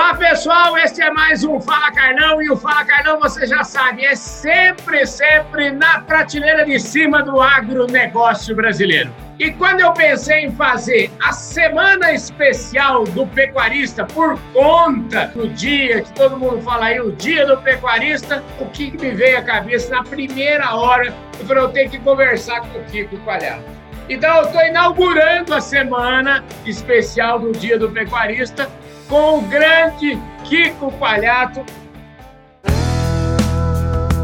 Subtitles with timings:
[0.00, 4.02] Olá, pessoal, este é mais um Fala Carlão e o Fala Carlão, você já sabe,
[4.02, 9.12] é sempre, sempre na prateleira de cima do agronegócio brasileiro.
[9.38, 16.00] E quando eu pensei em fazer a semana especial do pecuarista por conta do dia
[16.00, 19.94] que todo mundo fala aí, o dia do pecuarista, o que me veio à cabeça
[19.94, 23.66] na primeira hora, eu falei, eu tenho que conversar com o Kiko Palhaço.
[24.08, 28.68] Então, eu estou inaugurando a semana especial do Dia do Pecuarista
[29.10, 30.12] com o grande
[30.48, 31.66] Kiko Palhato.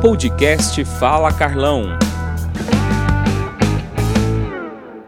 [0.00, 1.98] Podcast Fala Carlão.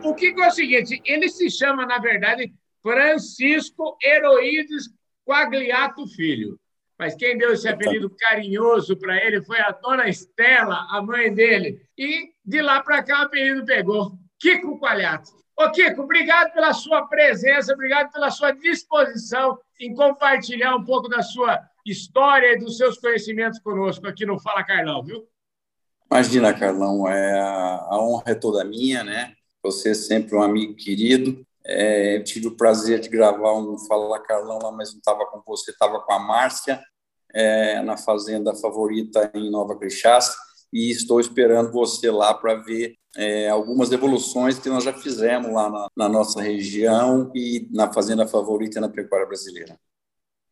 [0.02, 2.52] O Kiko é o seguinte, ele se chama, na verdade,
[2.82, 4.90] Francisco Heroídes
[5.24, 6.58] Quagliato Filho.
[6.98, 11.80] Mas quem deu esse apelido carinhoso para ele foi a dona Estela, a mãe dele.
[11.96, 14.10] E de lá para cá o apelido pegou.
[14.40, 15.30] Kiko Quagliato.
[15.56, 21.22] Ô, Kiko, obrigado pela sua presença, obrigado pela sua disposição em compartilhar um pouco da
[21.22, 25.26] sua história e dos seus conhecimentos conosco aqui no Fala Carlão, viu?
[26.10, 29.34] Imagina, Carlão, é, a honra é toda minha, né?
[29.62, 31.46] Você é sempre um amigo querido.
[31.64, 35.42] É, eu tive o prazer de gravar um Fala Carlão lá, mas não estava com
[35.46, 36.82] você, estava com a Márcia,
[37.34, 40.34] é, na Fazenda Favorita em Nova Crixás
[40.72, 45.70] e estou esperando você lá para ver é, algumas evoluções que nós já fizemos lá
[45.70, 49.78] na, na, nossa região e na fazenda favorita na pecuária brasileira.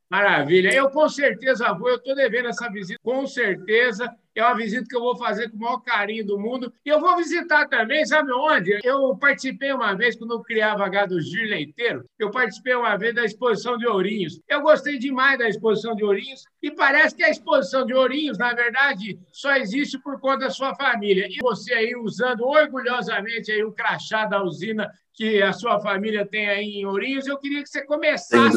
[0.08, 0.72] Maravilha.
[0.72, 4.08] Eu com certeza vou, eu estou devendo essa visita, com certeza.
[4.36, 6.70] É uma visita que eu vou fazer com o maior carinho do mundo.
[6.84, 8.78] E eu vou visitar também, sabe onde?
[8.84, 13.24] Eu participei uma vez, quando eu criava gado giro leiteiro, eu participei uma vez da
[13.24, 14.38] exposição de ourinhos.
[14.46, 18.52] Eu gostei demais da exposição de ourinhos e parece que a exposição de ourinhos, na
[18.52, 21.26] verdade, só existe por conta da sua família.
[21.30, 26.46] E você aí usando orgulhosamente aí o crachá da usina que a sua família tem
[26.46, 28.54] aí em Ourinhos, eu queria que você começasse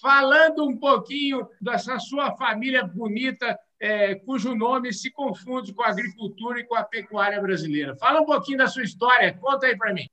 [0.00, 6.58] falando um pouquinho dessa sua família bonita é, cujo nome se confunde com a agricultura
[6.58, 7.94] e com a pecuária brasileira.
[7.96, 10.08] Fala um pouquinho da sua história, conta aí para mim.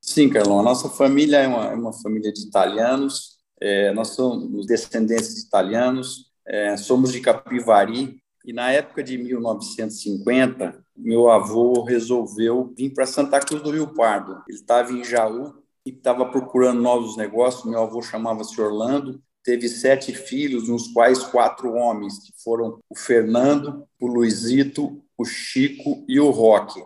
[0.00, 4.66] Sim, Carlão, a nossa família é uma, é uma família de italianos, é, nós somos
[4.66, 12.72] descendentes de italianos, é, somos de Capivari, e na época de 1950, meu avô resolveu
[12.76, 14.42] vir para Santa Cruz do Rio Pardo.
[14.48, 17.64] Ele estava em Jaú e estava procurando novos negócios.
[17.64, 23.84] Meu avô chamava-se Orlando teve sete filhos, nos quais quatro homens, que foram o Fernando,
[24.00, 26.82] o Luizito, o Chico e o Roque.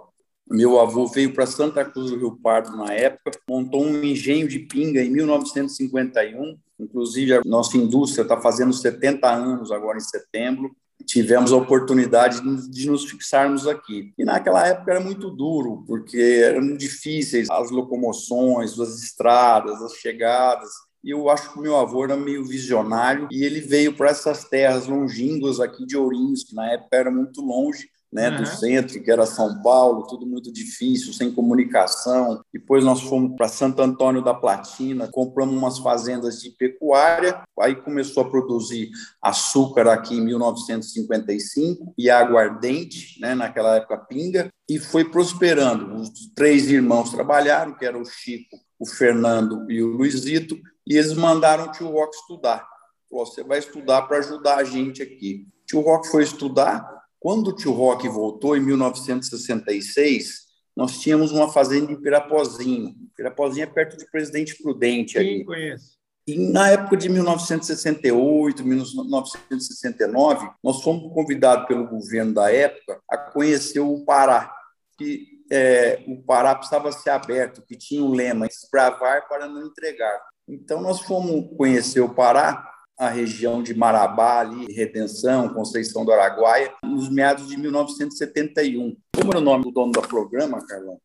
[0.49, 4.59] Meu avô veio para Santa Cruz do Rio Pardo na época, montou um engenho de
[4.59, 6.57] pinga em 1951.
[6.79, 10.75] Inclusive, a nossa indústria está fazendo 70 anos agora em setembro.
[11.07, 14.13] Tivemos a oportunidade de nos fixarmos aqui.
[14.19, 20.71] E naquela época era muito duro, porque eram difíceis as locomoções, as estradas, as chegadas.
[21.05, 24.87] E eu acho que meu avô era meio visionário e ele veio para essas terras
[24.87, 28.37] longínquas aqui de Ourinhos, que na época era muito longe, né, uhum.
[28.37, 32.41] do centro, que era São Paulo, tudo muito difícil, sem comunicação.
[32.53, 38.23] Depois nós fomos para Santo Antônio da Platina, compramos umas fazendas de pecuária, aí começou
[38.23, 45.97] a produzir açúcar aqui em 1955 e aguardente, né, naquela época pinga, e foi prosperando.
[45.97, 51.15] Os três irmãos trabalharam, que eram o Chico, o Fernando e o Luizito, e eles
[51.15, 52.65] mandaram o tio Rock estudar.
[53.11, 55.49] Falou, você vai estudar para ajudar a gente aqui.
[55.63, 56.95] O tio Rock foi estudar.
[57.25, 60.43] Quando o tio Rock voltou, em 1966,
[60.77, 62.95] nós tínhamos uma fazenda em Pirapozinho.
[63.17, 65.13] Pirapozinho é perto de Presidente Prudente.
[65.15, 65.43] Sim, ali.
[65.47, 65.95] conheço.
[66.27, 73.81] E na época de 1968, 1969, nós fomos convidados pelo governo da época a conhecer
[73.81, 74.55] o Pará,
[74.99, 79.67] que é, o Pará precisava ser aberto, que tinha o um lema esbravar para não
[79.67, 80.21] entregar.
[80.47, 86.73] Então, nós fomos conhecer o Pará, a região de Marabá, ali, Redenção, Conceição do Araguaia,
[86.85, 88.97] nos meados de 1971.
[89.15, 91.01] Como era o nome do dono do programa, Carlão?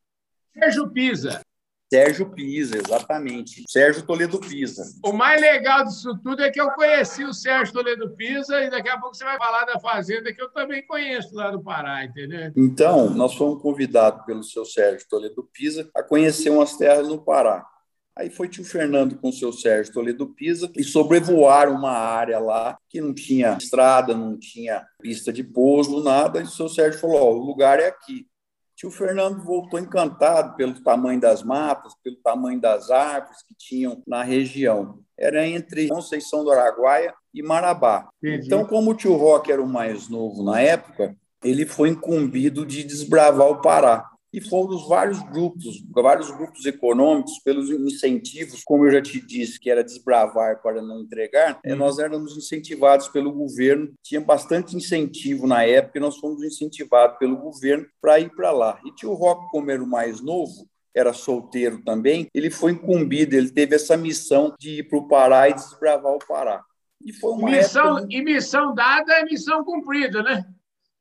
[0.53, 1.41] Sérgio Pisa.
[1.91, 3.63] Sérgio Pisa, exatamente.
[3.67, 4.83] Sérgio Toledo Pisa.
[5.03, 8.89] O mais legal disso tudo é que eu conheci o Sérgio Toledo Pisa e daqui
[8.89, 12.51] a pouco você vai falar da fazenda que eu também conheço lá do Pará, entendeu?
[12.55, 17.65] Então, nós fomos convidados pelo seu Sérgio Toledo Pisa a conhecer umas terras no Pará.
[18.19, 22.77] Aí foi tio Fernando com o seu Sérgio Toledo Pisa e sobrevoaram uma área lá
[22.89, 26.41] que não tinha estrada, não tinha pista de pouso, nada.
[26.41, 28.27] E o seu Sérgio falou: Ó, o lugar é aqui.
[28.75, 34.21] Tio Fernando voltou encantado pelo tamanho das matas, pelo tamanho das árvores que tinham na
[34.21, 34.99] região.
[35.17, 38.09] Era entre Conceição do Araguaia e Marabá.
[38.21, 38.47] Entendi.
[38.47, 42.83] Então, como o tio Roque era o mais novo na época, ele foi incumbido de
[42.83, 44.08] desbravar o Pará.
[44.31, 49.69] E foram vários grupos, vários grupos econômicos, pelos incentivos, como eu já te disse, que
[49.69, 51.75] era desbravar para não entregar, uhum.
[51.75, 57.37] nós éramos incentivados pelo governo, tinha bastante incentivo na época, e nós fomos incentivados pelo
[57.37, 58.79] governo para ir para lá.
[58.85, 63.49] E tio Rock, como era o mais novo, era solteiro também, ele foi incumbido, ele
[63.49, 66.63] teve essa missão de ir para o Pará e desbravar o Pará.
[67.03, 68.13] E foi uma missão, época...
[68.13, 70.45] E missão dada é missão cumprida, né?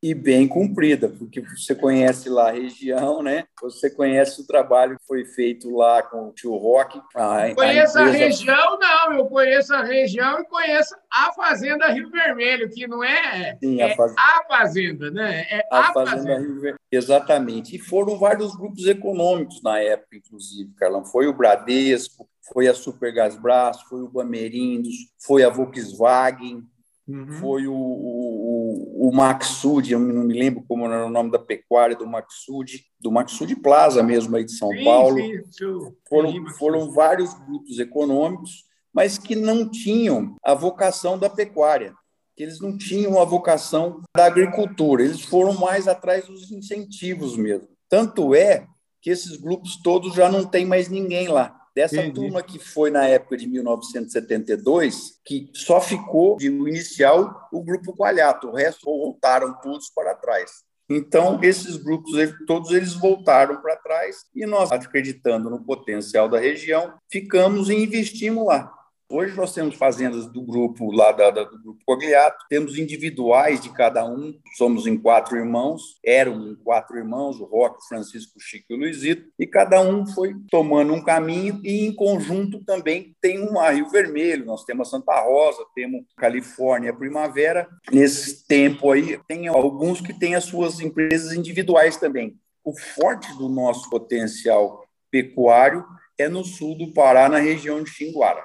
[0.00, 3.45] E bem cumprida, porque você conhece lá a região, né?
[3.61, 7.00] Você conhece o trabalho que foi feito lá com o tio Rock.
[7.15, 8.03] A, conheço a, empresa...
[8.03, 13.03] a região, não, eu conheço a região e conheço a Fazenda Rio Vermelho, que não
[13.03, 14.15] é, Sim, é a, faz...
[14.17, 15.47] a, Fazenda, né?
[15.50, 16.39] É a, a Fazenda, fazenda.
[16.39, 16.79] Rio Vermelho.
[16.93, 17.75] Exatamente.
[17.75, 21.05] E foram vários grupos econômicos na época, inclusive, Carlão.
[21.05, 26.65] Foi o Bradesco, foi a Supergasbras, foi o Bamerindos, foi a Volkswagen,
[27.09, 27.33] Uhum.
[27.41, 28.48] Foi o, o,
[28.94, 33.10] o Maxud, eu não me lembro como era o nome da pecuária do Maxud, do
[33.10, 35.16] Maxud Plaza mesmo aí de São sim, Paulo.
[35.19, 41.94] Sim, foram, foram vários grupos econômicos, mas que não tinham a vocação da pecuária,
[42.36, 47.69] que eles não tinham a vocação da agricultura, eles foram mais atrás dos incentivos mesmo.
[47.88, 48.66] Tanto é
[49.00, 51.57] que esses grupos todos já não tem mais ninguém lá.
[51.78, 52.14] Dessa Entendi.
[52.14, 58.48] turma que foi na época de 1972, que só ficou de inicial o grupo Qualhato,
[58.48, 60.64] o resto voltaram todos para trás.
[60.90, 62.10] Então, esses grupos,
[62.48, 68.44] todos eles voltaram para trás e nós, acreditando no potencial da região, ficamos e investimos
[68.44, 68.75] lá.
[69.10, 73.70] Hoje nós temos fazendas do grupo lá da, da, do grupo Cogliato, temos individuais de
[73.70, 78.40] cada um, somos em quatro irmãos, eram em quatro irmãos, o Roque, o Francisco, o
[78.40, 83.16] Chico e o Luizito, e cada um foi tomando um caminho e em conjunto também
[83.19, 87.66] tem um Rio Vermelho, nós temos a Santa Rosa, temos Califórnia, Primavera.
[87.90, 92.37] Nesse tempo aí, tem alguns que têm as suas empresas individuais também.
[92.62, 95.82] O forte do nosso potencial pecuário
[96.19, 98.44] é no sul do Pará, na região de Xinguara.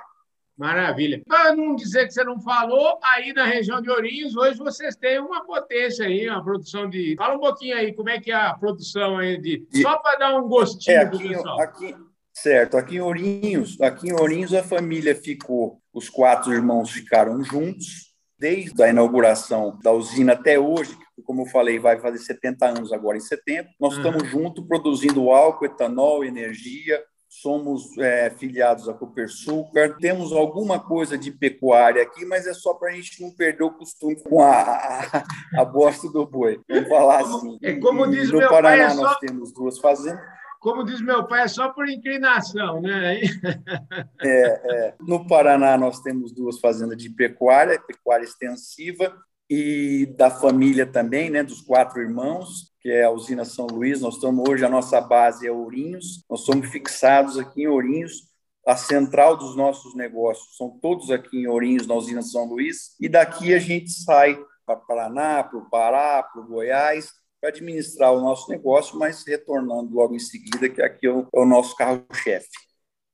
[0.58, 1.22] Maravilha.
[1.28, 5.20] Para não dizer que você não falou, aí na região de Ourinhos, hoje vocês têm
[5.20, 7.16] uma potência aí, uma produção de.
[7.18, 9.66] Fala um pouquinho aí, como é que é a produção aí de.
[9.82, 11.60] Só para dar um gostinho é, aqui, pessoal.
[11.60, 11.96] Aqui,
[12.32, 18.14] certo, aqui em Ourinhos, aqui em Ourinhos a família ficou, os quatro irmãos ficaram juntos,
[18.38, 20.96] desde a inauguração da usina até hoje,
[21.26, 23.72] como eu falei, vai fazer 70 anos agora em setembro.
[23.80, 24.02] Nós uhum.
[24.02, 27.02] estamos juntos produzindo álcool, etanol, energia,
[27.42, 32.90] somos é, filiados à Copersucar, temos alguma coisa de pecuária aqui, mas é só para
[32.90, 35.24] a gente não perder o costume com a, a,
[35.62, 36.62] a bosta do boi.
[36.70, 37.58] Vamos falar assim.
[37.62, 39.02] É como diz no meu Paraná pai, é só...
[39.02, 40.24] nós temos duas fazendas.
[40.60, 43.20] Como diz meu pai, é só por inclinação, né?
[44.22, 44.96] é, é.
[45.02, 49.14] No Paraná nós temos duas fazendas de pecuária, pecuária extensiva,
[49.50, 54.02] e da família também, né, dos quatro irmãos, que é a usina São Luís.
[54.02, 58.32] Nós estamos hoje, a nossa base é Ourinhos, nós somos fixados aqui em Ourinhos.
[58.68, 63.08] A central dos nossos negócios são todos aqui em Ourinhos, na usina São Luís, e
[63.08, 67.10] daqui a gente sai para Paraná, para o Pará, para o Goiás,
[67.40, 71.40] para administrar o nosso negócio, mas retornando logo em seguida, que aqui é o, é
[71.40, 72.50] o nosso carro-chefe.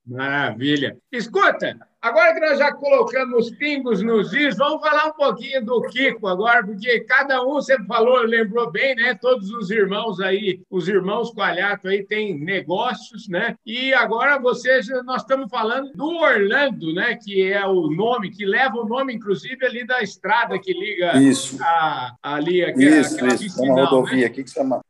[0.10, 0.98] Maravilha.
[1.12, 5.82] Escuta, agora que nós já colocamos os pingos nos is, vamos falar um pouquinho do
[5.84, 9.14] Kiko agora, porque cada um, você falou, lembrou bem, né?
[9.14, 13.56] Todos os irmãos aí, os irmãos Coalhato aí têm negócios, né?
[13.64, 17.16] E agora vocês, nós estamos falando do Orlando, né?
[17.16, 21.62] Que é o nome, que leva o nome, inclusive, ali da estrada que liga isso.
[21.62, 23.44] A, ali, aquela, isso, aquela isso.
[23.44, 24.26] Vicinal, uma rodovia né?
[24.26, 24.82] aqui que chama...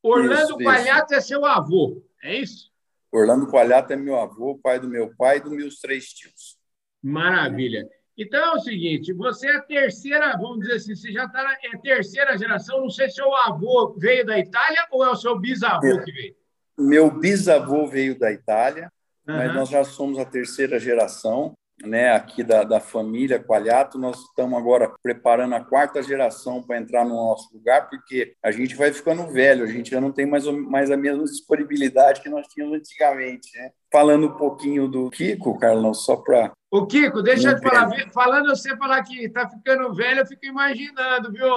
[0.00, 1.14] Orlando isso, Coalhato isso.
[1.14, 2.67] é seu avô, é isso?
[3.12, 6.58] Orlando Coalhato é meu avô, pai do meu pai e dos meus três tios.
[7.02, 7.88] Maravilha.
[8.16, 11.52] Então é o seguinte, você é a terceira, vamos dizer assim, você já está na
[11.52, 15.38] é terceira geração, não sei se seu avô veio da Itália ou é o seu
[15.38, 16.34] bisavô que veio?
[16.76, 18.90] Meu bisavô veio da Itália,
[19.26, 19.36] uhum.
[19.36, 24.58] mas nós já somos a terceira geração né, aqui da, da família Qualhato, nós estamos
[24.58, 29.28] agora preparando a quarta geração para entrar no nosso lugar, porque a gente vai ficando
[29.28, 33.56] velho, a gente já não tem mais, mais a mesma disponibilidade que nós tínhamos antigamente.
[33.56, 33.70] Né?
[33.92, 38.50] Falando um pouquinho do Kiko, Carlão, só para o Kiko, deixa eu te falar, falando
[38.50, 41.48] você falar que está ficando velho, eu fico imaginando, viu?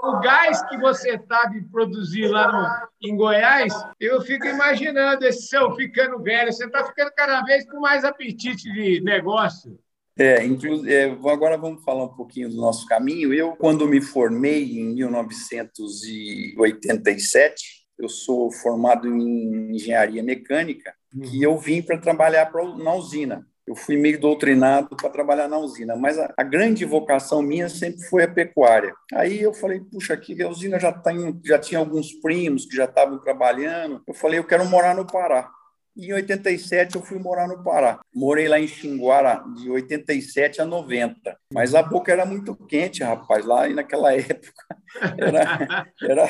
[0.00, 2.68] O gás que você está de produzir lá no,
[3.02, 6.52] em Goiás, eu fico imaginando esse seu ficando velho.
[6.52, 9.76] Você está ficando cada vez com mais apetite de negócio.
[10.16, 13.34] É, inclusive, é, agora vamos falar um pouquinho do nosso caminho.
[13.34, 21.82] Eu, quando me formei em 1987, eu sou formado em engenharia mecânica, e eu vim
[21.82, 26.32] para trabalhar pra, na usina eu fui meio doutrinado para trabalhar na usina, mas a,
[26.36, 28.92] a, grande vocação minha sempre foi a pecuária.
[29.12, 32.76] Aí eu falei, puxa, aqui a usina já, tá em, já tinha alguns primos que
[32.76, 34.02] já estavam trabalhando.
[34.06, 35.48] Eu falei, eu quero morar no Pará.
[35.96, 38.00] Em 87 eu fui morar no Pará.
[38.14, 41.36] Morei lá em Xinguara de 87 a 90.
[41.52, 44.76] Mas a boca era muito quente, rapaz, lá e naquela época.
[45.18, 46.28] Era, era,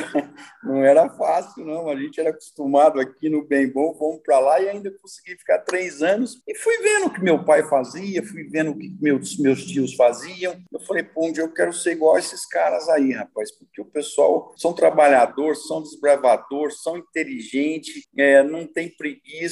[0.64, 1.88] não era fácil, não.
[1.88, 5.60] A gente era acostumado aqui no Bem Bom, vamos para lá e ainda consegui ficar
[5.60, 6.42] três anos.
[6.46, 9.94] E fui vendo o que meu pai fazia, fui vendo o que meus, meus tios
[9.94, 10.60] faziam.
[10.72, 13.84] Eu falei, pô, onde eu quero ser igual a esses caras aí, rapaz, porque o
[13.84, 19.51] pessoal são trabalhadores, são desbravadores, são inteligentes, é, não tem preguiça.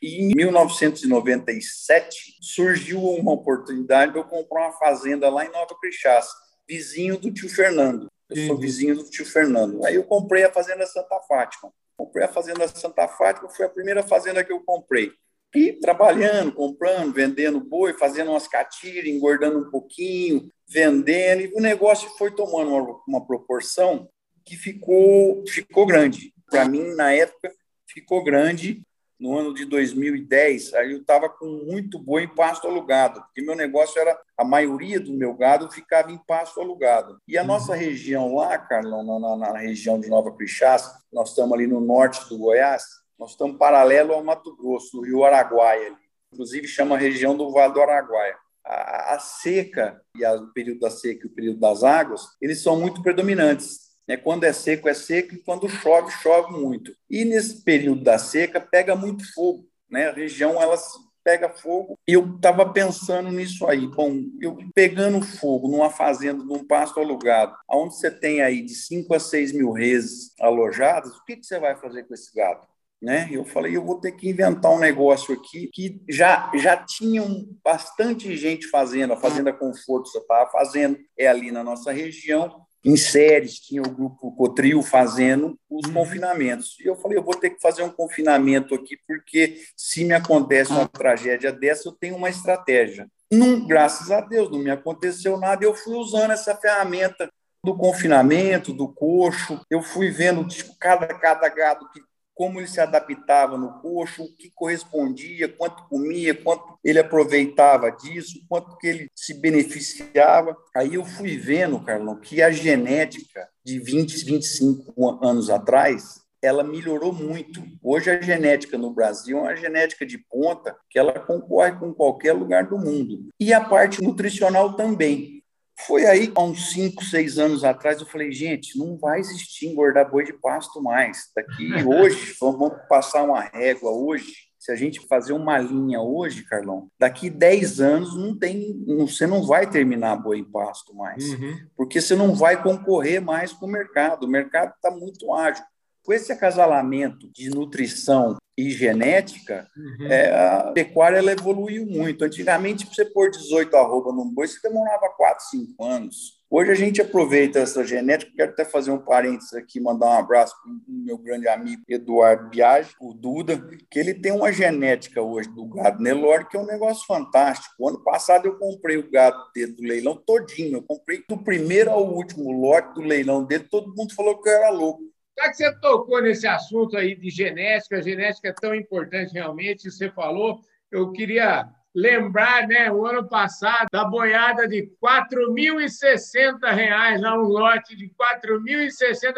[0.00, 6.26] E em 1997 surgiu uma oportunidade de eu comprar uma fazenda lá em Nova Crixás,
[6.68, 8.08] vizinho do tio Fernando.
[8.28, 9.84] Eu sou vizinho do tio Fernando.
[9.86, 11.72] Aí eu comprei a fazenda Santa Fátima.
[11.96, 15.12] Comprei a fazenda Santa Fátima, foi a primeira fazenda que eu comprei.
[15.54, 22.08] E trabalhando, comprando, vendendo boi, fazendo umas catiras, engordando um pouquinho, vendendo, e o negócio
[22.16, 24.08] foi tomando uma, uma proporção
[24.44, 26.32] que ficou, ficou grande.
[26.50, 27.52] Para mim, na época,
[27.86, 28.82] ficou grande
[29.22, 33.54] no ano de 2010, aí eu estava com muito boi em pasto alugado, porque meu
[33.54, 37.18] negócio era, a maioria do meu gado ficava em pasto alugado.
[37.28, 41.52] E a nossa região lá, Carlão, na, na, na região de Nova Crixás, nós estamos
[41.52, 42.82] ali no norte do Goiás,
[43.16, 45.96] nós estamos paralelo ao Mato Grosso, no Rio Araguaia, ali.
[46.32, 48.36] inclusive chama a região do Vale do Araguaia.
[48.64, 52.60] A, a seca, e a, o período da seca e o período das águas, eles
[52.60, 53.91] são muito predominantes.
[54.06, 54.16] Né?
[54.16, 56.94] Quando é seco, é seco, e quando chove, chove muito.
[57.08, 59.66] E nesse período da seca, pega muito fogo.
[59.90, 60.08] Né?
[60.08, 60.76] A região ela
[61.24, 61.98] pega fogo.
[62.06, 63.86] E eu estava pensando nisso aí.
[63.86, 69.14] Bom, eu pegando fogo numa fazenda, num pasto alugado, onde você tem aí de 5
[69.14, 72.66] a 6 mil reses alojadas, o que, que você vai fazer com esse gado?
[73.00, 73.28] Né?
[73.32, 78.36] Eu falei, eu vou ter que inventar um negócio aqui que já já tinham bastante
[78.36, 83.60] gente fazendo, a Fazenda Conforto você estava fazendo, é ali na nossa região, em séries,
[83.60, 85.94] tinha o grupo Cotril fazendo os uhum.
[85.94, 86.76] confinamentos.
[86.80, 90.72] E eu falei, eu vou ter que fazer um confinamento aqui, porque se me acontece
[90.72, 93.08] uma tragédia dessa, eu tenho uma estratégia.
[93.30, 97.30] Não, graças a Deus, não me aconteceu nada, eu fui usando essa ferramenta
[97.64, 102.00] do confinamento, do coxo, eu fui vendo tipo, cada, cada gado que
[102.42, 108.44] como ele se adaptava no coxo, o que correspondia, quanto comia, quanto ele aproveitava disso,
[108.48, 110.56] quanto que ele se beneficiava.
[110.74, 117.12] Aí eu fui vendo, Carlão, que a genética de 20, 25 anos atrás, ela melhorou
[117.12, 117.62] muito.
[117.80, 122.32] Hoje a genética no Brasil é uma genética de ponta que ela concorre com qualquer
[122.32, 123.28] lugar do mundo.
[123.38, 125.41] E a parte nutricional também.
[125.80, 130.10] Foi aí, há uns 5, 6 anos atrás, eu falei, gente, não vai existir engordar
[130.10, 131.30] boi de pasto mais.
[131.34, 134.32] Daqui hoje, vamos passar uma régua hoje.
[134.58, 139.44] Se a gente fazer uma linha hoje, Carlão, daqui 10 anos não tem, você não
[139.44, 141.58] vai terminar boi em pasto mais, uhum.
[141.76, 144.22] porque você não vai concorrer mais com o mercado.
[144.22, 145.64] O mercado está muito ágil.
[146.04, 150.06] Com esse acasalamento de nutrição e genética, uhum.
[150.06, 152.24] é, a pecuária ela evoluiu muito.
[152.24, 156.42] Antigamente, para você pôr 18 arroba num boi, você demorava 4, 5 anos.
[156.54, 160.54] Hoje a gente aproveita essa genética, quero até fazer um parênteses aqui, mandar um abraço
[160.62, 163.56] para o meu grande amigo Eduardo Biagi, o Duda,
[163.90, 167.74] que ele tem uma genética hoje do gado Nelore, que é um negócio fantástico.
[167.78, 171.90] O ano passado eu comprei o gado dele do leilão todinho, eu comprei do primeiro
[171.90, 175.11] ao último lote do leilão dele, todo mundo falou que eu era louco.
[175.38, 179.90] Já que você tocou nesse assunto aí de genética, a genética é tão importante realmente,
[179.90, 180.60] você falou,
[180.90, 187.96] eu queria lembrar, né, o ano passado, da boiada de R$ 4.060, lá um lote
[187.96, 188.12] de R$
[188.42, 189.34] 4.060,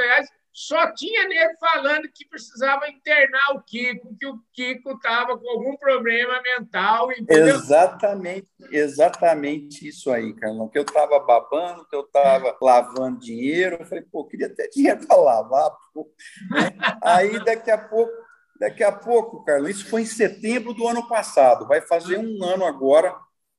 [0.55, 5.77] só tinha nego falando que precisava internar o Kiko, que o Kiko estava com algum
[5.77, 7.57] problema mental, entendeu?
[7.57, 13.85] Exatamente, exatamente isso aí, Carlão, que eu estava babando, que eu estava lavando dinheiro, eu
[13.85, 16.09] falei, pô, queria ter dinheiro para lavar, pô.
[17.03, 18.13] aí daqui a pouco,
[18.61, 22.65] daqui a pouco, Carlão, isso foi em setembro do ano passado, vai fazer um ano
[22.65, 23.13] agora,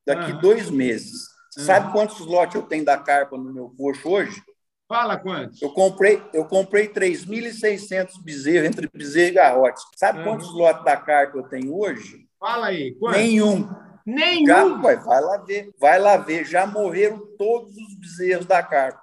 [0.07, 0.35] daqui ah.
[0.35, 1.35] dois meses.
[1.51, 4.41] Sabe quantos lotes eu tenho da carpa no meu coxo hoje?
[4.87, 5.61] Fala quantos?
[5.61, 9.81] Eu comprei, eu comprei 3.600 bezerros entre bezerro e garrote.
[9.95, 10.25] Sabe uhum.
[10.25, 12.27] quantos lotes da carpa eu tenho hoje?
[12.39, 12.93] Fala aí.
[12.95, 13.19] Quantos?
[13.19, 13.67] Nenhum.
[14.05, 14.45] Nenhum?
[14.45, 15.71] Já, vai lá ver.
[15.79, 16.45] Vai lá ver.
[16.45, 19.01] Já morreram todos os bezerros da carpa.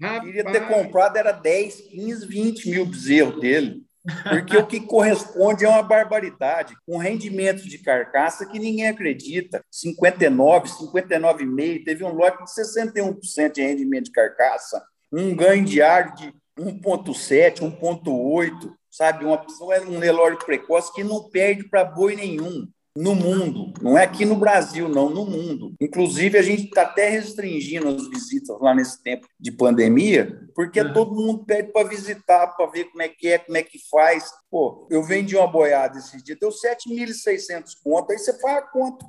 [0.00, 0.24] Rapaz.
[0.24, 3.82] Queria ter comprado, era 10, 15, 20 mil bezerros dele.
[4.28, 9.64] Porque o que corresponde é uma barbaridade, com rendimentos de carcaça que ninguém acredita.
[9.70, 16.34] 59, 59,5, teve um lote de 61% de rendimento de carcaça um ganho diário de
[16.58, 19.24] 1,7, 1,8, sabe?
[19.24, 22.66] Uma pessoa é um Nelore precoce que não perde para boi nenhum.
[22.94, 23.72] no mundo.
[23.80, 25.74] Não é aqui no Brasil, não, no mundo.
[25.80, 30.92] Inclusive, a gente está até restringindo as visitas lá nesse tempo de pandemia, porque uhum.
[30.92, 34.30] todo mundo pede para visitar, para ver como é que é, como é que faz.
[34.50, 39.06] Pô, eu vendi uma boiada esse dia, deu 7.600 conto, aí você faz a conta.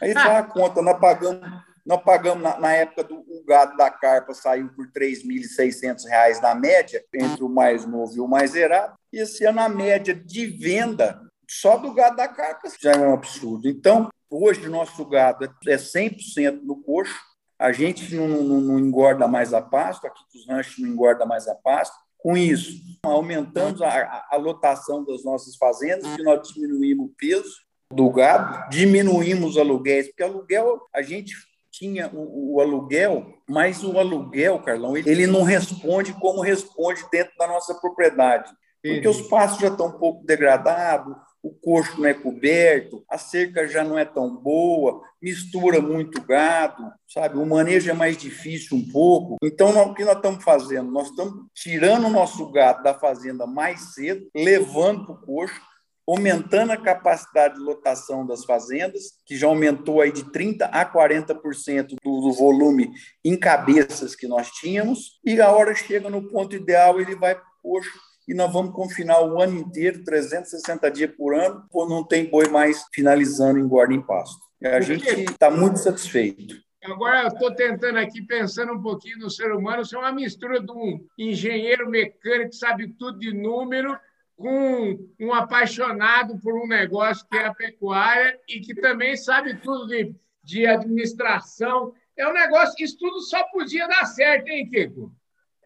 [0.00, 1.42] Aí faz a conta, nós pagamos
[1.84, 7.04] nós pagamos, na, na época do gado da carpa, saiu por R$ 3.600 na média,
[7.12, 8.94] entre o mais novo e o mais zerado.
[9.12, 13.12] E esse ano, a média de venda só do gado da carpa já é um
[13.12, 13.68] absurdo.
[13.68, 17.18] Então, hoje, nosso gado é 100% no coxo.
[17.58, 21.46] A gente não, não, não engorda mais a pasto, aqui os ranchos não engorda mais
[21.46, 21.94] a pasto.
[22.18, 27.54] Com isso, aumentamos a, a lotação das nossas fazendas, que nós diminuímos o peso
[27.92, 31.34] do gado, diminuímos os aluguéis, porque aluguel a gente
[31.78, 37.32] tinha o, o, aluguel, mas o aluguel, Carlão, ele, ele não responde como responde dentro
[37.36, 38.52] da nossa propriedade.
[38.80, 43.66] Porque os pastos já estão um pouco degradados, o coxo não é coberto, a cerca
[43.66, 47.38] já não é tão boa, mistura muito gado, sabe?
[47.38, 49.36] O manejo é mais difícil um pouco.
[49.42, 50.90] Então, o que nós estamos fazendo?
[50.90, 55.60] Nós estamos tirando o nosso gado da fazenda mais cedo, levando para o coxo,
[56.06, 61.96] aumentando a capacidade de lotação das fazendas, que já aumentou aí de 30% a 40%
[62.02, 62.90] do, do volume
[63.24, 67.98] em cabeças que nós tínhamos, e a hora chega no ponto ideal, ele vai coxo
[68.26, 72.48] e nós vamos confinar o ano inteiro, 360 dias por ano, por não tem boi
[72.48, 74.38] mais finalizando em guarda em pasto.
[74.62, 76.54] A gente está muito satisfeito.
[76.82, 80.60] Agora, eu estou tentando aqui, pensando um pouquinho no ser humano, você é uma mistura
[80.60, 83.98] de um engenheiro mecânico que sabe tudo de número,
[84.36, 89.86] com um apaixonado por um negócio que é a pecuária e que também sabe tudo
[89.86, 91.92] de, de administração.
[92.16, 95.14] É um negócio, isso tudo só podia dar certo, hein, Kiko?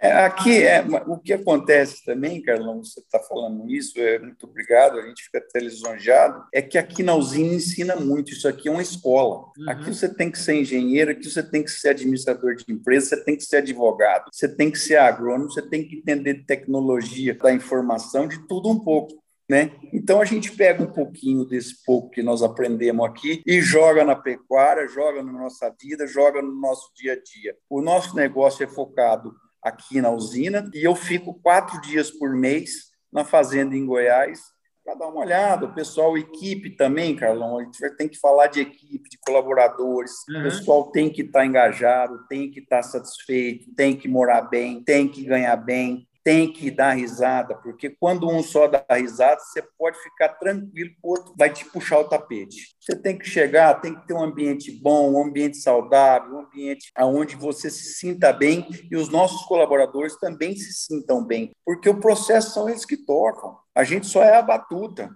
[0.01, 4.99] É, aqui, é, o que acontece também, Carlão, você está falando isso, é, muito obrigado,
[4.99, 8.71] a gente fica até lisonjeado, é que aqui na usina ensina muito, isso aqui é
[8.71, 9.47] uma escola.
[9.59, 9.69] Uhum.
[9.69, 13.25] Aqui você tem que ser engenheiro, aqui você tem que ser administrador de empresa, você
[13.25, 17.35] tem que ser advogado, você tem que ser agrônomo, você tem que entender de tecnologia,
[17.35, 19.21] da informação, de tudo um pouco.
[19.51, 19.73] Né?
[19.95, 24.15] Então a gente pega um pouquinho desse pouco que nós aprendemos aqui e joga na
[24.15, 27.57] pecuária, joga na nossa vida, joga no nosso dia a dia.
[27.69, 32.89] O nosso negócio é focado aqui na usina e eu fico quatro dias por mês
[33.13, 34.41] na fazenda em Goiás
[34.85, 35.67] para dar uma olhada.
[35.67, 40.13] O pessoal, equipe também, Carlão, a gente tem que falar de equipe, de colaboradores.
[40.29, 40.41] Uhum.
[40.41, 44.43] O pessoal tem que estar tá engajado, tem que estar tá satisfeito, tem que morar
[44.43, 49.41] bem, tem que ganhar bem tem que dar risada, porque quando um só dá risada,
[49.41, 52.77] você pode ficar tranquilo, o outro vai te puxar o tapete.
[52.79, 56.93] Você tem que chegar, tem que ter um ambiente bom, um ambiente saudável, um ambiente
[56.99, 61.99] onde você se sinta bem e os nossos colaboradores também se sintam bem, porque o
[61.99, 63.57] processo são eles que tocam.
[63.75, 65.09] A gente só é a batuta.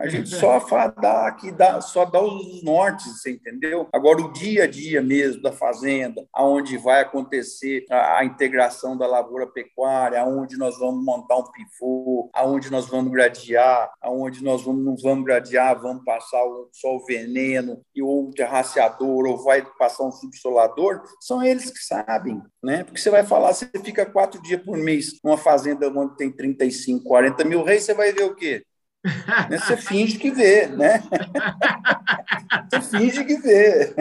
[0.00, 0.58] A gente só
[0.98, 3.86] dá aqui, dá, só dá os nortes, você entendeu?
[3.92, 9.06] Agora, o dia a dia mesmo da fazenda, aonde vai acontecer a, a integração da
[9.06, 14.82] lavoura pecuária, aonde nós vamos montar um pivô, aonde nós vamos gradear, aonde nós vamos,
[14.82, 20.04] não vamos gradear, vamos passar o, só o veneno, e ou terraciador, ou vai passar
[20.04, 22.84] um subsolador, são eles que sabem, né?
[22.84, 27.04] Porque você vai falar, você fica quatro dias por mês numa fazenda onde tem 35,
[27.04, 28.64] 40 mil reis, você vai ver o quê?
[29.50, 31.02] Você finge que vê, né?
[32.70, 33.94] Você finge que vê.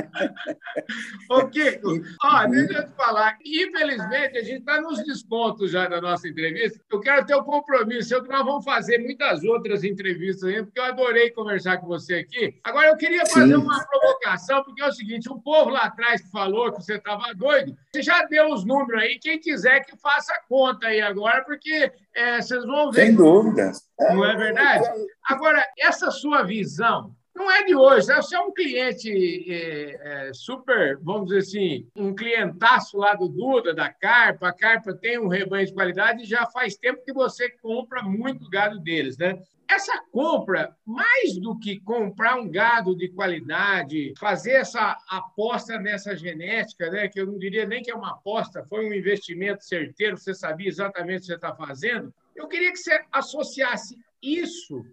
[1.29, 3.37] Ô, Kiko, ó, deixa eu te falar.
[3.45, 6.79] Infelizmente, a gente está nos descontos já da nossa entrevista.
[6.91, 10.79] Eu quero ter o um compromisso, eu nós vamos fazer muitas outras entrevistas ainda, porque
[10.79, 12.59] eu adorei conversar com você aqui.
[12.63, 13.61] Agora, eu queria fazer Sim.
[13.61, 17.33] uma provocação, porque é o seguinte: o povo lá atrás que falou que você estava
[17.33, 19.19] doido, você já deu os números aí.
[19.19, 23.07] Quem quiser que faça conta aí agora, porque é, vocês vão ver.
[23.07, 23.81] Sem dúvidas.
[23.99, 24.87] Não é verdade?
[25.27, 28.17] Agora, essa sua visão não é de hoje, né?
[28.17, 33.73] Você é um cliente é, é, super, vamos dizer assim, um clientaço lá do Duda,
[33.73, 34.49] da Carpa.
[34.49, 38.49] A Carpa tem um rebanho de qualidade e já faz tempo que você compra muito
[38.49, 39.41] gado deles, né?
[39.69, 46.89] Essa compra, mais do que comprar um gado de qualidade, fazer essa aposta nessa genética,
[46.89, 50.33] né, que eu não diria nem que é uma aposta, foi um investimento certeiro, você
[50.33, 52.11] sabia exatamente o que você está fazendo.
[52.35, 54.83] Eu queria que você associasse isso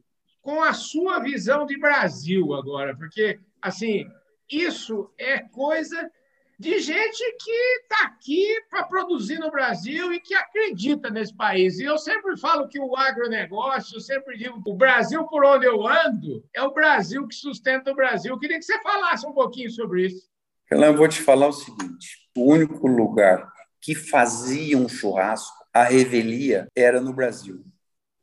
[0.46, 4.08] com a sua visão de Brasil agora, porque assim
[4.48, 6.08] isso é coisa
[6.56, 11.80] de gente que está aqui para produzir no Brasil e que acredita nesse país.
[11.80, 15.84] E eu sempre falo que o agronegócio, eu sempre digo o Brasil por onde eu
[15.84, 18.32] ando é o Brasil que sustenta o Brasil.
[18.32, 20.28] Eu queria que você falasse um pouquinho sobre isso.
[20.70, 26.68] Eu vou te falar o seguinte: o único lugar que fazia um churrasco, a revelia,
[26.76, 27.64] era no Brasil.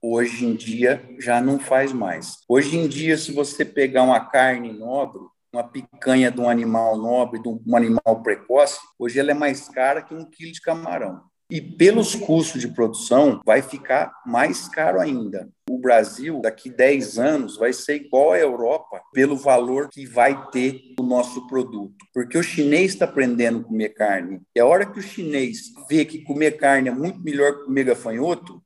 [0.06, 2.40] Hoje em dia já não faz mais.
[2.50, 5.22] Hoje em dia, se você pegar uma carne nobre,
[5.54, 10.02] uma picanha de um animal nobre, de um animal precoce, hoje ela é mais cara
[10.02, 11.22] que um quilo de camarão.
[11.50, 15.48] E pelos custos de produção, vai ficar mais caro ainda.
[15.70, 20.82] O Brasil, daqui 10 anos, vai ser igual à Europa pelo valor que vai ter
[21.00, 21.96] o nosso produto.
[22.14, 24.42] Porque o chinês está aprendendo a comer carne.
[24.56, 27.84] E a hora que o chinês vê que comer carne é muito melhor que comer
[27.84, 28.63] gafanhoto,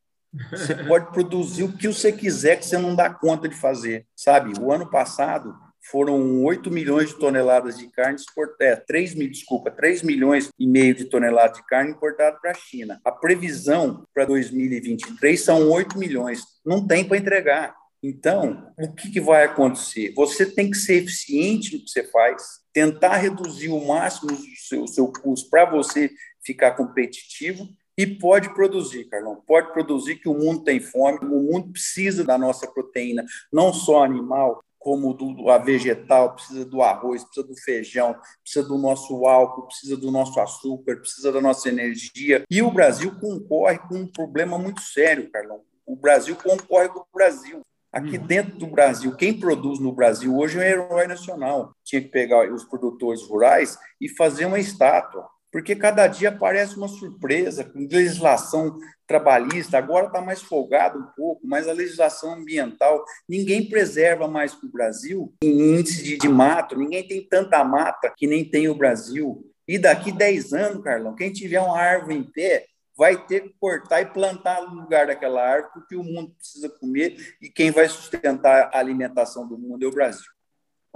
[0.52, 4.54] você pode produzir o que você quiser que você não dá conta de fazer, sabe?
[4.60, 5.56] O ano passado
[5.90, 10.68] foram 8 milhões de toneladas de carne exportadas, é, 3 mil, desculpa, 3 milhões e
[10.68, 13.00] meio de toneladas de carne importada para a China.
[13.06, 16.42] A previsão para 2023 são 8 milhões.
[16.66, 17.76] Não tem para entregar.
[18.04, 20.14] Então, o que, que, vai acontecer?
[20.16, 24.88] Você tem que ser eficiente no que você faz, tentar reduzir o máximo o seu,
[24.88, 26.12] seu custo para você
[26.46, 27.68] ficar competitivo
[27.98, 32.38] e pode produzir, Carlão, pode produzir que o mundo tem fome, o mundo precisa da
[32.38, 38.16] nossa proteína, não só animal, como do, a vegetal, precisa do arroz, precisa do feijão,
[38.44, 42.46] precisa do nosso álcool, precisa do nosso açúcar, precisa da nossa energia.
[42.50, 45.62] E o Brasil concorre com um problema muito sério, Carlão.
[45.86, 47.62] O Brasil concorre com o Brasil.
[47.92, 48.28] Aqui uhum.
[48.28, 51.74] dentro do Brasil, quem produz no Brasil hoje é um herói nacional.
[51.84, 56.88] Tinha que pegar os produtores rurais e fazer uma estátua porque cada dia aparece uma
[56.88, 63.68] surpresa com legislação trabalhista, agora está mais folgado um pouco, mas a legislação ambiental, ninguém
[63.68, 68.28] preserva mais que o Brasil em índice de, de mato, ninguém tem tanta mata que
[68.28, 69.52] nem tem o Brasil.
[69.68, 74.04] E daqui 10 anos, Carlão, quem tiver uma árvore em pé vai ter que cortar
[74.04, 78.70] e plantar no lugar daquela árvore, porque o mundo precisa comer e quem vai sustentar
[78.72, 80.37] a alimentação do mundo é o Brasil.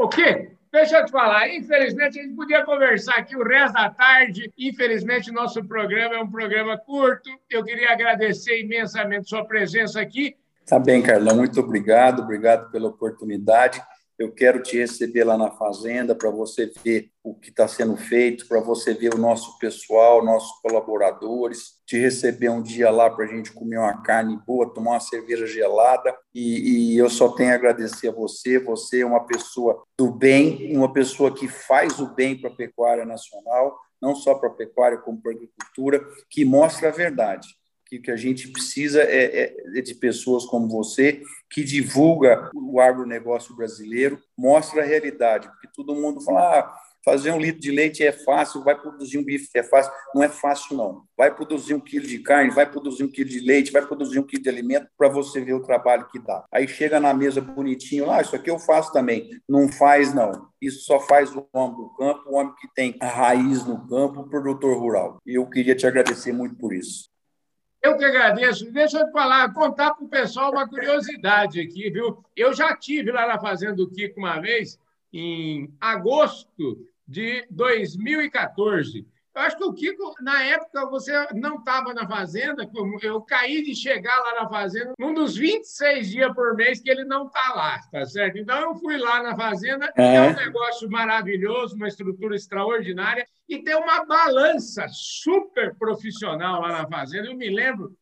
[0.02, 0.50] O quê?
[0.72, 4.52] Deixa eu te falar, infelizmente a gente podia conversar aqui o resto da tarde.
[4.58, 7.30] Infelizmente, nosso programa é um programa curto.
[7.48, 10.36] Eu queria agradecer imensamente sua presença aqui.
[10.66, 13.80] Tá bem, Carlão, muito obrigado, obrigado pela oportunidade.
[14.22, 18.48] Eu quero te receber lá na fazenda para você ver o que está sendo feito,
[18.48, 23.28] para você ver o nosso pessoal, nossos colaboradores, te receber um dia lá para a
[23.28, 26.16] gente comer uma carne boa, tomar uma cerveja gelada.
[26.36, 28.60] E, e, eu só tenho a agradecer a você.
[28.60, 33.06] Você é uma pessoa do bem, uma pessoa que faz o bem para a pecuária
[33.06, 37.48] nacional, não só para a pecuária, como para a agricultura, que mostra a verdade
[37.92, 42.50] que o que a gente precisa é, é, é, de pessoas como você, que divulga
[42.56, 47.70] o agronegócio brasileiro, mostra a realidade, porque todo mundo fala, ah, fazer um litro de
[47.70, 49.92] leite é fácil, vai produzir um bife é fácil.
[50.16, 51.04] Não é fácil, não.
[51.18, 54.24] Vai produzir um quilo de carne, vai produzir um quilo de leite, vai produzir um
[54.24, 56.46] quilo de alimento para você ver o trabalho que dá.
[56.52, 59.30] Aí chega na mesa bonitinho, ah, isso aqui eu faço também.
[59.50, 60.48] Não faz, não.
[60.62, 64.22] Isso só faz o homem do campo, o homem que tem a raiz no campo,
[64.22, 65.20] o produtor rural.
[65.26, 67.11] Eu queria te agradecer muito por isso.
[67.82, 68.72] Eu que agradeço.
[68.72, 72.24] Deixa eu te falar, contar para o pessoal uma curiosidade aqui, viu?
[72.36, 74.80] Eu já tive lá na Fazenda do Kiko uma vez,
[75.12, 79.06] em agosto de 2014.
[79.34, 82.70] Eu acho que o Kiko, na época, você não estava na fazenda,
[83.02, 87.06] eu caí de chegar lá na fazenda num dos 26 dias por mês que ele
[87.06, 88.38] não está lá, tá certo?
[88.38, 90.16] Então eu fui lá na fazenda, é.
[90.16, 96.88] é um negócio maravilhoso, uma estrutura extraordinária, e tem uma balança super profissional lá na
[96.88, 97.28] fazenda.
[97.28, 97.94] Eu me lembro,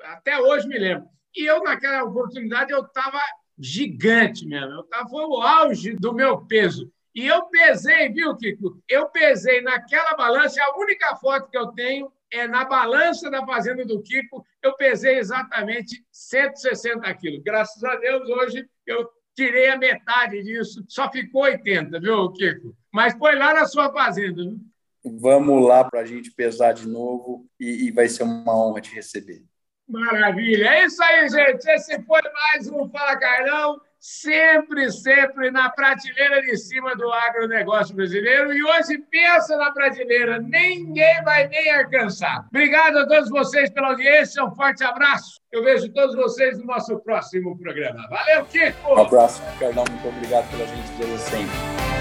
[0.00, 1.08] até hoje me lembro.
[1.34, 3.20] E eu, naquela oportunidade, eu estava
[3.58, 6.88] gigante mesmo, eu estava foi o auge do meu peso.
[7.12, 8.80] E eu pesei, viu, Kiko?
[8.88, 13.84] Eu pesei naquela balança, a única foto que eu tenho é na balança da fazenda
[13.84, 17.42] do Kiko, eu pesei exatamente 160 quilos.
[17.42, 22.76] Graças a Deus, hoje eu tirei a metade disso, só ficou 80, viu, Kiko?
[22.92, 24.71] Mas foi lá na sua fazenda, viu?
[25.04, 28.94] Vamos lá para a gente pesar de novo e, e vai ser uma honra te
[28.94, 29.42] receber.
[29.88, 30.68] Maravilha.
[30.68, 31.68] É isso aí, gente.
[31.68, 38.52] Esse foi mais um Fala Carlão sempre, sempre na prateleira de cima do agronegócio brasileiro.
[38.52, 42.44] E hoje pensa na prateleira, ninguém vai nem alcançar.
[42.48, 45.40] Obrigado a todos vocês pela audiência, um forte abraço.
[45.52, 48.08] Eu vejo todos vocês no nosso próximo programa.
[48.08, 48.94] Valeu, Kiko!
[48.94, 51.91] Um abraço, Carlão, muito obrigado pela gente sempre.